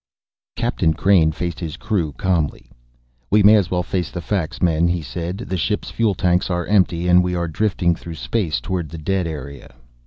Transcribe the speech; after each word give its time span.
Captain 0.55 0.95
Crain 0.95 1.31
faced 1.31 1.59
his 1.59 1.77
crew 1.77 2.11
calmly. 2.13 2.71
"We 3.29 3.43
may 3.43 3.53
as 3.53 3.69
well 3.69 3.83
face 3.83 4.09
the 4.09 4.19
facts, 4.19 4.59
men," 4.59 4.87
he 4.87 5.03
said. 5.03 5.37
"The 5.37 5.57
ship's 5.57 5.91
fuel 5.91 6.15
tanks 6.15 6.49
are 6.49 6.65
empty 6.65 7.07
and 7.07 7.23
we 7.23 7.35
are 7.35 7.47
drifting 7.47 7.93
through 7.93 8.15
space 8.15 8.59
toward 8.59 8.89
the 8.89 8.97
dead 8.97 9.27
area." 9.27 9.75